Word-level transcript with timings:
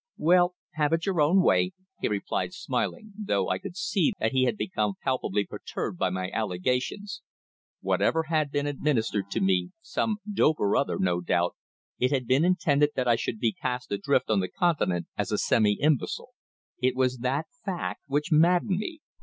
"Well, 0.17 0.55
have 0.71 0.93
it 0.93 1.05
your 1.05 1.21
own 1.21 1.43
way," 1.43 1.73
he 1.99 2.07
replied 2.07 2.55
smiling, 2.55 3.13
though 3.15 3.49
I 3.49 3.59
could 3.59 3.77
see 3.77 4.13
that 4.19 4.31
he 4.31 4.45
had 4.45 4.57
become 4.57 4.95
palpably 5.03 5.45
perturbed 5.45 5.99
by 5.99 6.09
my 6.09 6.31
allegations. 6.31 7.21
Whatever 7.81 8.23
had 8.23 8.49
been 8.49 8.65
administered 8.65 9.29
to 9.29 9.39
me 9.41 9.73
some 9.79 10.17
dope 10.33 10.57
or 10.59 10.75
other, 10.75 10.97
no 10.97 11.21
doubt 11.21 11.55
it 11.99 12.09
had 12.09 12.25
been 12.25 12.43
intended 12.43 12.93
that 12.95 13.07
I 13.07 13.15
should 13.15 13.37
be 13.37 13.51
cast 13.53 13.91
adrift 13.91 14.31
on 14.31 14.39
the 14.39 14.47
Continent 14.49 15.05
as 15.19 15.31
a 15.31 15.37
semi 15.37 15.73
imbecile. 15.73 16.29
It 16.81 16.95
was 16.95 17.19
that 17.19 17.45
fact 17.63 18.01
which 18.07 18.31
maddened 18.31 18.79
me. 18.79 19.01